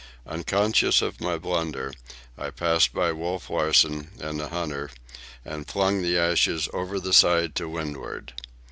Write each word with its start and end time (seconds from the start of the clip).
Unconscious 0.25 1.03
of 1.03 1.21
my 1.21 1.37
blunder, 1.37 1.93
I 2.35 2.49
passed 2.49 2.91
by 2.91 3.11
Wolf 3.11 3.51
Larsen 3.51 4.09
and 4.19 4.39
the 4.39 4.47
hunter 4.49 4.89
and 5.45 5.67
flung 5.67 6.01
the 6.01 6.17
ashes 6.17 6.67
over 6.73 6.99
the 6.99 7.13
side 7.13 7.53
to 7.57 7.69
windward. 7.69 8.33